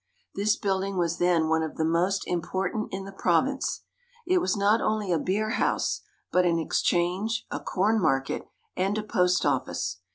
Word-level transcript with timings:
This 0.33 0.55
building 0.55 0.97
was 0.97 1.19
then 1.19 1.47
one 1.47 1.61
of 1.61 1.77
the 1.77 1.85
most 1.85 2.23
important 2.25 2.91
in 2.91 3.03
the 3.05 3.11
province. 3.11 3.83
It 4.25 4.39
was 4.39 4.57
not 4.57 4.81
only 4.81 5.11
a 5.11 5.19
beer 5.19 5.51
house, 5.51 6.01
but 6.31 6.43
an 6.43 6.57
exchange, 6.57 7.45
a 7.51 7.59
corn 7.59 8.01
market, 8.01 8.47
and 8.75 8.97
a 8.97 9.03
post 9.03 9.45
office. 9.45 9.99